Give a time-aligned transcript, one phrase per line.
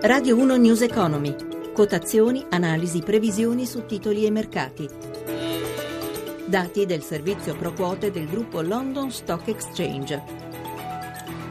[0.00, 1.34] Radio 1 News Economy.
[1.74, 4.88] Quotazioni, analisi, previsioni su titoli e mercati.
[6.46, 10.22] Dati del servizio pro quote del gruppo London Stock Exchange.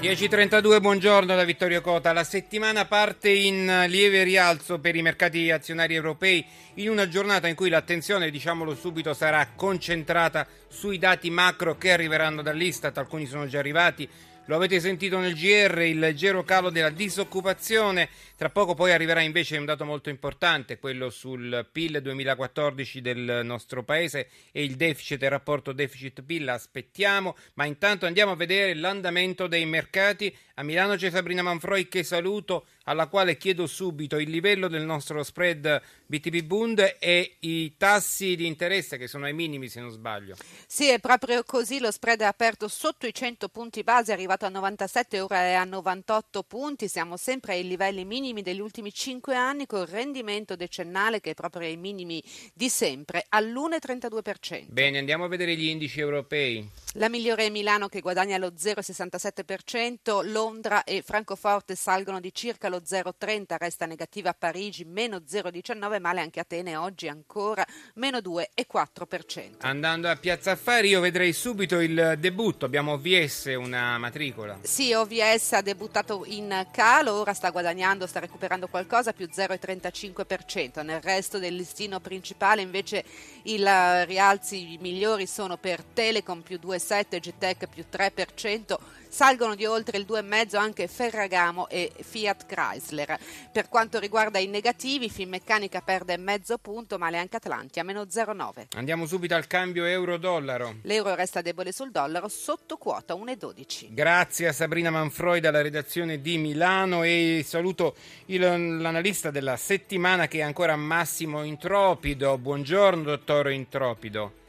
[0.00, 2.12] 10.32, buongiorno da Vittorio Cota.
[2.12, 7.54] La settimana parte in lieve rialzo per i mercati azionari europei in una giornata in
[7.54, 12.98] cui l'attenzione, diciamolo subito, sarà concentrata sui dati macro che arriveranno dall'Istat.
[12.98, 14.08] Alcuni sono già arrivati
[14.46, 18.08] lo avete sentito nel GR, il leggero calo della disoccupazione.
[18.36, 23.84] Tra poco poi arriverà invece un dato molto importante, quello sul PIL 2014 del nostro
[23.84, 26.48] paese e il deficit, il rapporto deficit-PIL.
[26.48, 30.36] Aspettiamo, ma intanto andiamo a vedere l'andamento dei mercati.
[30.54, 35.22] A Milano c'è Sabrina Manfroi che saluto, alla quale chiedo subito il livello del nostro
[35.22, 40.36] spread BTP Bund e i tassi di interesse che sono ai minimi se non sbaglio.
[40.66, 44.44] Sì, è proprio così, lo spread è aperto sotto i 100 punti base, è arrivato
[44.44, 49.34] a 97, ora è a 98 punti, siamo sempre ai livelli minimi degli ultimi 5
[49.34, 52.22] anni con il rendimento decennale che è proprio ai minimi
[52.52, 54.66] di sempre, all'1,32%.
[54.68, 56.68] Bene, andiamo a vedere gli indici europei.
[56.94, 62.82] La migliore è Milano che guadagna lo 0,67%, Londra e Francoforte salgono di circa lo
[62.84, 69.56] 0,30%, resta negativa a Parigi meno 0,19%, male anche Atene oggi ancora meno 2,4%.
[69.60, 74.58] Andando a Piazza Affari io vedrei subito il debutto, abbiamo OVS una matricola.
[74.62, 81.00] Sì, OVS ha debuttato in calo, ora sta guadagnando, sta recuperando qualcosa, più 0,35%, nel
[81.00, 83.04] resto del listino principale invece
[83.44, 88.76] i rialzi migliori sono per Telecom più 2 2,7, Gtech più 3%,
[89.12, 93.18] salgono di oltre il 2,5 anche Ferragamo e Fiat Chrysler.
[93.52, 98.68] Per quanto riguarda i negativi, Finmeccanica perde mezzo punto, male anche Atlantia, meno 0,9.
[98.76, 100.76] Andiamo subito al cambio euro-dollaro.
[100.82, 103.88] L'euro resta debole sul dollaro, sotto quota 1,12.
[103.90, 107.94] Grazie a Sabrina Manfroi dalla redazione di Milano e saluto
[108.26, 112.38] il, l'analista della settimana che è ancora Massimo Intropido.
[112.38, 114.40] Buongiorno dottor Intropido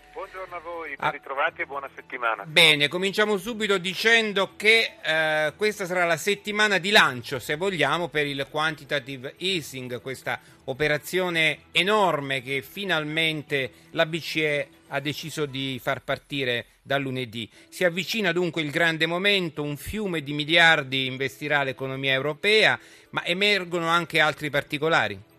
[0.84, 2.44] voi, ben ritrovati e buona settimana.
[2.46, 8.28] Bene, cominciamo subito dicendo che eh, questa sarà la settimana di lancio, se vogliamo, per
[8.28, 16.66] il quantitative easing, questa operazione enorme che finalmente la BCE ha deciso di far partire
[16.82, 17.50] da lunedì.
[17.70, 22.78] Si avvicina dunque il grande momento, un fiume di miliardi investirà l'economia europea,
[23.12, 25.32] ma emergono anche altri particolari.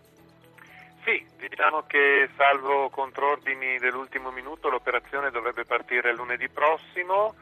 [1.47, 7.35] Diciamo che salvo contrordini dell'ultimo minuto l'operazione dovrebbe partire lunedì prossimo.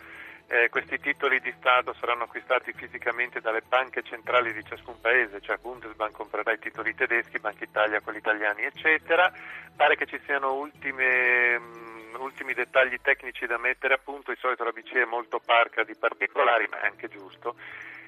[0.48, 5.56] Eh, questi titoli di Stato saranno acquistati fisicamente dalle banche centrali di ciascun paese, cioè
[5.56, 9.32] Bundesbank comprerà i titoli tedeschi, Banca Italia quelli italiani, eccetera.
[9.74, 14.66] Pare che ci siano ultime, um, ultimi dettagli tecnici da mettere a punto, di solito
[14.66, 17.56] la BCE è molto parca di particolari, ma è anche giusto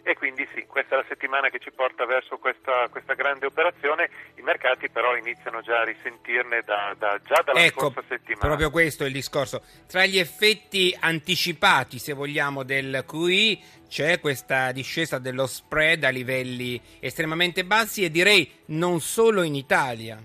[0.08, 4.08] e quindi sì, questa è la settimana che ci porta verso questa, questa grande operazione,
[4.36, 8.46] i mercati però iniziano già a risentirne da, da, già dalla ecco, scorsa settimana.
[8.46, 9.64] Proprio questo è il discorso.
[9.88, 13.58] Tra gli effetti anticipati, se vogliamo, del QE
[13.90, 20.22] c'è questa discesa dello spread a livelli estremamente bassi e direi non solo in Italia.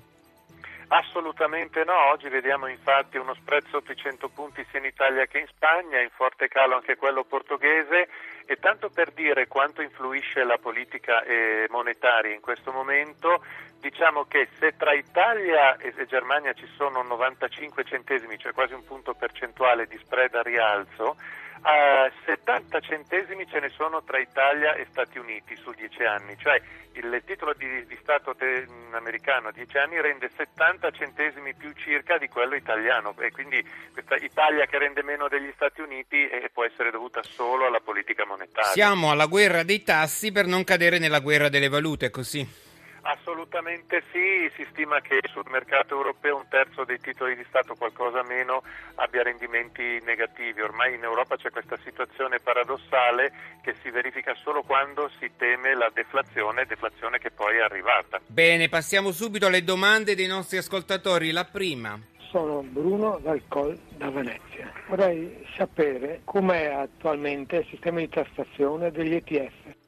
[0.93, 5.39] Assolutamente no, oggi vediamo infatti uno spread sotto i 100 punti sia in Italia che
[5.39, 8.09] in Spagna, in forte calo anche quello portoghese.
[8.45, 13.45] E tanto per dire quanto influisce la politica eh, monetaria in questo momento,
[13.79, 19.15] diciamo che se tra Italia e Germania ci sono 95 centesimi, cioè quasi un punto
[19.15, 21.17] percentuale di spread a rialzo,
[21.63, 26.61] a 70 centesimi ce ne sono tra Italia e Stati Uniti su 10 anni, cioè
[26.93, 32.19] il titolo di, di Stato te, americano a 10 anni rende 70 centesimi più circa
[32.19, 36.65] di quello italiano e quindi questa Italia che rende meno degli Stati Uniti eh, può
[36.65, 38.73] essere dovuta solo alla politica monetaria.
[38.73, 42.69] Siamo alla guerra dei tassi per non cadere nella guerra delle valute, così.
[43.03, 48.23] Assolutamente sì, si stima che sul mercato europeo un terzo dei titoli di Stato, qualcosa
[48.23, 48.63] meno,
[48.97, 50.61] abbia rendimenti negativi.
[50.61, 55.91] Ormai in Europa c'è questa situazione paradossale che si verifica solo quando si teme la
[55.93, 58.21] deflazione, deflazione che poi è arrivata.
[58.27, 61.31] Bene, passiamo subito alle domande dei nostri ascoltatori.
[61.31, 61.99] La prima.
[62.31, 64.73] Sono Bruno dal Col da Venezia.
[64.87, 69.79] Vorrei sapere com'è attualmente il sistema di tassazione degli ETF.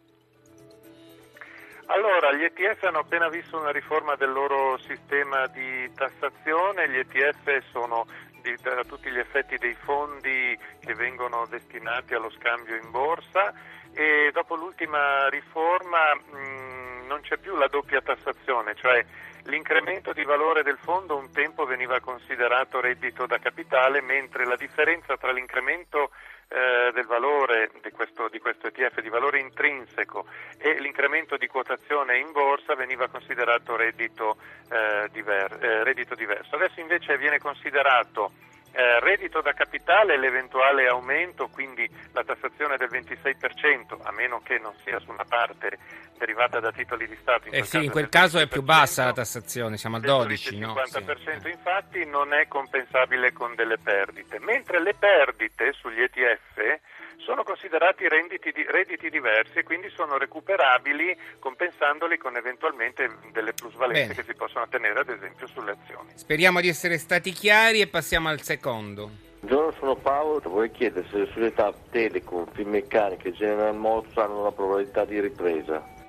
[1.93, 7.63] Allora, gli ETF hanno appena visto una riforma del loro sistema di tassazione, gli ETF
[7.71, 8.07] sono
[8.41, 13.53] di, a tutti gli effetti dei fondi che vengono destinati allo scambio in borsa.
[13.93, 19.05] E dopo l'ultima riforma mh, non c'è più la doppia tassazione, cioè
[19.45, 25.17] l'incremento di valore del fondo un tempo veniva considerato reddito da capitale, mentre la differenza
[25.17, 26.11] tra l'incremento
[26.49, 30.27] eh, del valore di questo, di questo, ETF, di valore intrinseco
[30.59, 34.37] e l'incremento di quotazione in borsa veniva considerato reddito,
[34.71, 36.55] eh, diver, eh, reddito diverso.
[36.55, 38.33] Adesso invece viene considerato
[38.73, 44.73] eh, reddito da capitale l'eventuale aumento, quindi la tassazione del 26%, a meno che non
[44.83, 45.79] sia su una parte
[46.19, 47.49] derivata da titoli di Stato.
[47.49, 50.67] In eh sì, in quel caso è più bassa la tassazione, siamo al 12, il
[50.67, 51.49] 50% no?
[51.49, 56.81] infatti non è compensabile con delle perdite, mentre le perdite sugli ETF
[57.25, 64.15] sono considerati redditi, redditi, diversi e quindi sono recuperabili compensandoli con eventualmente delle plusvalenze Bene.
[64.15, 66.11] che si possono ottenere ad esempio sulle azioni.
[66.15, 69.11] Speriamo di essere stati chiari e passiamo al secondo.
[69.41, 74.53] Buongiorno, sono Paolo, vorrei chiedere se le società Telecom, Finmeccanica e General Motors hanno una
[74.53, 76.02] probabilità di ripresa.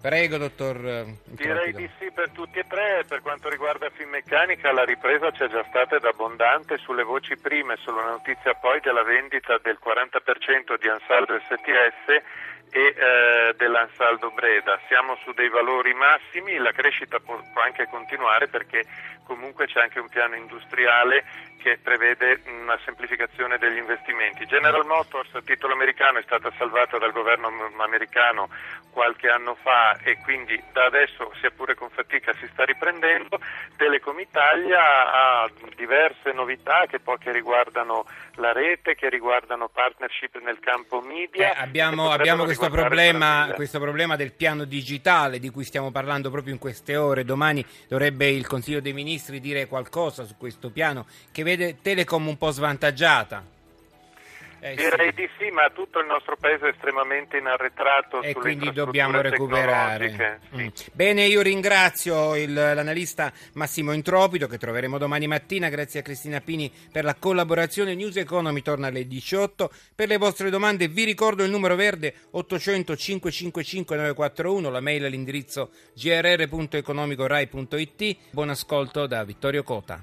[0.00, 0.76] Prego, dottor.
[0.86, 3.04] Eh, Direi di sì per tutti e tre.
[3.06, 8.04] Per quanto riguarda Finmeccanica, la ripresa c'è già stata ed abbondante sulle voci prime, sulla
[8.04, 14.80] notizia poi della vendita del 40% di Ansaldo STS e eh, dell'Ansaldo Breda.
[14.86, 18.84] Siamo su dei valori massimi, la crescita può, può, anche continuare perché
[19.30, 21.22] comunque c'è anche un piano industriale
[21.62, 24.44] che prevede una semplificazione degli investimenti.
[24.46, 28.48] General Motors a titolo americano è stata salvata dal governo americano
[28.90, 33.38] qualche anno fa e quindi da adesso, sia pure con fatica, si sta riprendendo.
[33.76, 34.80] Telecom Italia
[35.12, 38.04] ha diverse novità che poi che riguardano
[38.36, 41.54] la rete, che riguardano partnership nel campo media.
[41.54, 46.52] Eh, abbiamo, abbiamo questo, problema, questo problema del piano digitale di cui stiamo parlando proprio
[46.52, 47.24] in queste ore.
[47.24, 52.38] Domani dovrebbe il Consiglio dei Ministri dire qualcosa su questo piano che vede Telecom un
[52.38, 53.58] po' svantaggiata.
[54.60, 55.14] Eh, Direi sì.
[55.22, 60.10] di sì, ma tutto il nostro paese è estremamente inarretrato e quindi dobbiamo recuperare.
[60.10, 60.56] Sì.
[60.56, 60.66] Mm.
[60.92, 65.70] Bene, io ringrazio il, l'analista Massimo Intropito che troveremo domani mattina.
[65.70, 67.94] Grazie a Cristina Pini per la collaborazione.
[67.94, 69.70] News Economy torna alle 18.
[69.94, 75.70] Per le vostre domande vi ricordo il numero verde 800 555 941, la mail all'indirizzo
[75.94, 78.16] grr.economicorai.it.
[78.30, 80.02] Buon ascolto da Vittorio Cota.